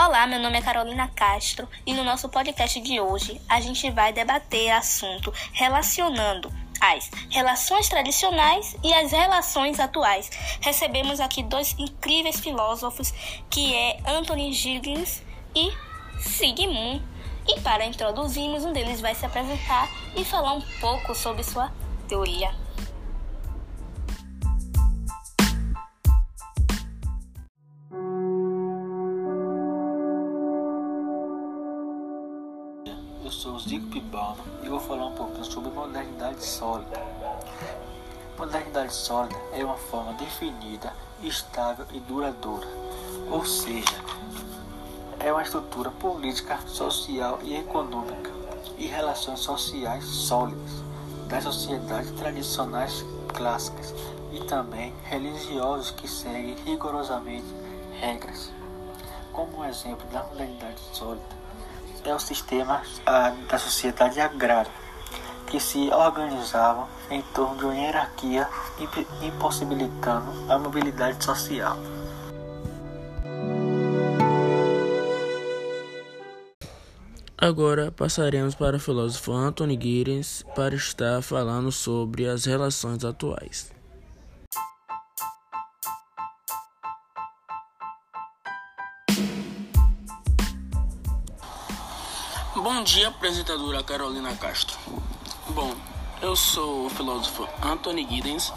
[0.00, 4.12] Olá, meu nome é Carolina Castro e no nosso podcast de hoje a gente vai
[4.12, 10.30] debater assunto relacionando as relações tradicionais e as relações atuais.
[10.60, 13.12] Recebemos aqui dois incríveis filósofos
[13.50, 15.20] que é Anthony Giddens
[15.52, 15.72] e
[16.20, 17.02] Sigmund.
[17.48, 21.72] E para introduzirmos, um deles vai se apresentar e falar um pouco sobre sua
[22.06, 22.54] teoria.
[33.58, 36.96] O Zico Pibano e vou falar um pouquinho sobre modernidade sólida.
[38.38, 40.92] Modernidade sólida é uma forma definida,
[41.24, 42.68] estável e duradoura,
[43.28, 43.96] ou seja,
[45.18, 48.30] é uma estrutura política, social e econômica
[48.78, 50.84] e relações sociais sólidas
[51.26, 53.92] das sociedades tradicionais clássicas
[54.32, 57.52] e também religiosos que seguem rigorosamente
[57.98, 58.52] regras.
[59.32, 61.47] Como um exemplo da modernidade sólida,
[62.08, 64.70] é o sistema a, da sociedade agrária,
[65.46, 68.48] que se organizavam em torno de uma hierarquia
[69.22, 71.76] impossibilitando a mobilidade social.
[77.40, 83.77] Agora passaremos para o filósofo Anthony Giddens para estar falando sobre as relações atuais.
[92.78, 94.78] Bom dia, apresentadora Carolina Castro.
[95.48, 95.74] Bom,
[96.22, 98.52] eu sou o filósofo Anthony Giddens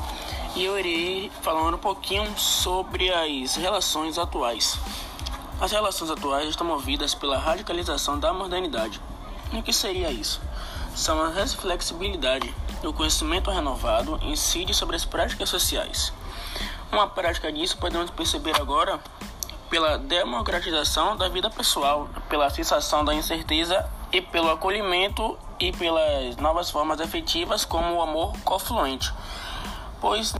[0.55, 4.77] e eu irei falar um pouquinho sobre as relações atuais.
[5.59, 9.01] As relações atuais estão movidas pela radicalização da modernidade.
[9.51, 10.39] E o que seria isso?
[10.95, 16.13] São a reflexibilidade, o conhecimento renovado incide sobre as práticas sociais.
[16.91, 18.99] Uma prática disso podemos perceber agora
[19.67, 26.69] pela democratização da vida pessoal, pela sensação da incerteza e pelo acolhimento e pelas novas
[26.69, 29.13] formas afetivas como o amor confluente.
[29.99, 30.33] Pois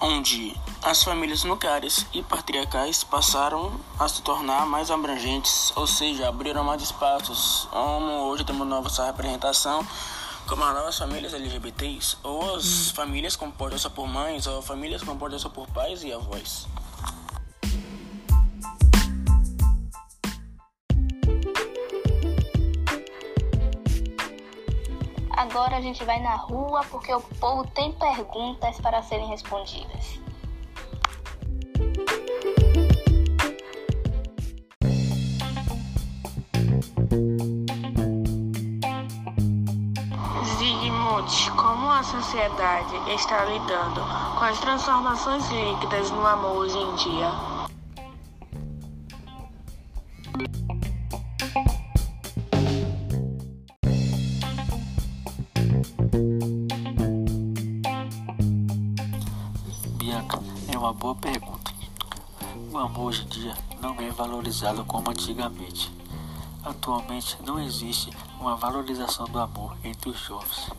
[0.00, 6.64] onde as famílias nucleares e patriarcais passaram a se tornar mais abrangentes, ou seja, abriram
[6.64, 7.68] mais espaços.
[7.70, 9.86] Como hoje temos nova representação,
[10.48, 15.42] como as novas famílias LGBTs, ou as famílias compostas só por mães, ou famílias compostas
[15.42, 16.66] só por pais e avós.
[25.36, 30.18] Agora a gente vai na rua porque o povo tem perguntas para serem respondidas.
[41.28, 44.00] Zygmunt, como a sociedade está lidando
[44.38, 47.30] com as transformações líquidas no amor hoje em dia?
[59.98, 60.40] Bianca,
[60.72, 61.72] é uma boa pergunta.
[62.72, 65.92] O amor hoje em dia não é valorizado como antigamente.
[66.64, 68.10] Atualmente não existe
[68.40, 70.70] uma valorização do amor entre os jovens.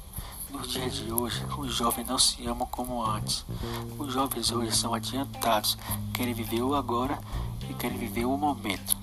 [0.51, 3.45] Nos dias de hoje, os jovens não se amam como antes.
[3.97, 5.77] Os jovens hoje são adiantados,
[6.13, 7.19] querem viver o agora
[7.69, 8.97] e querem viver o momento.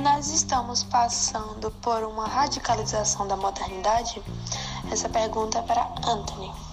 [0.00, 4.22] Nós estamos passando por uma radicalização da modernidade?
[4.90, 6.67] Essa pergunta é para Anthony.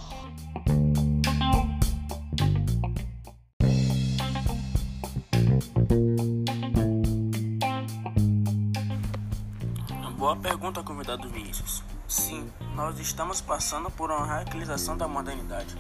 [10.26, 11.84] Boa pergunta, convidado Vinícius.
[12.08, 15.78] Sim, nós estamos passando por uma radicalização da modernidade,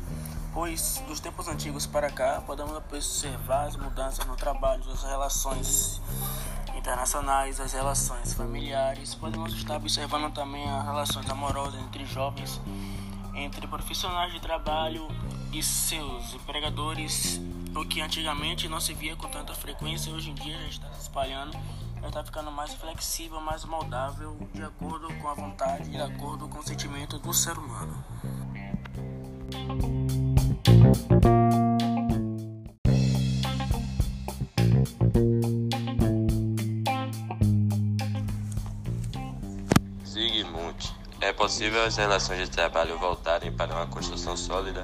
[0.53, 5.99] pois dos tempos antigos para cá podemos observar as mudanças no trabalho, as relações
[6.77, 9.15] internacionais, as relações familiares.
[9.15, 12.61] Podemos estar observando também as relações amorosas entre jovens,
[13.33, 15.07] entre profissionais de trabalho
[15.51, 17.41] e seus empregadores,
[17.75, 21.01] o que antigamente não se via com tanta frequência, hoje em dia já está se
[21.01, 21.57] espalhando,
[22.05, 26.59] já está ficando mais flexível, mais moldável, de acordo com a vontade, de acordo com
[26.59, 28.03] o sentimento do ser humano.
[41.21, 44.83] É possível as relações de trabalho voltarem para uma construção sólida?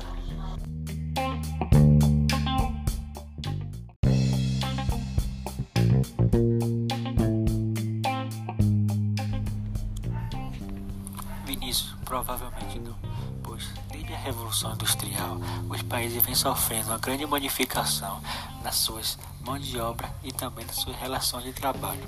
[11.72, 12.98] Vinícius, provavelmente não,
[13.42, 15.38] pois desde a Revolução Industrial
[15.70, 18.22] os países vêm sofrendo uma grande modificação
[18.62, 22.04] nas suas mãos de obra e também nas suas relações de trabalho.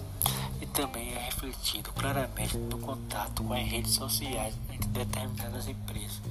[0.59, 6.21] E também é refletido claramente no contato com as redes sociais entre determinadas empresas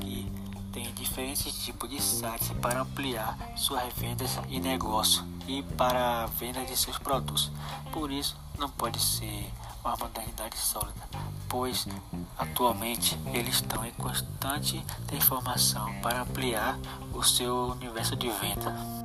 [0.00, 0.32] que
[0.72, 6.64] têm diferentes tipos de sites para ampliar suas vendas e negócio e para a venda
[6.64, 7.50] de seus produtos.
[7.92, 9.50] Por isso, não pode ser
[9.84, 11.08] uma modernidade sólida,
[11.50, 11.86] pois
[12.38, 16.78] atualmente eles estão em constante transformação para ampliar
[17.12, 18.99] o seu universo de venda.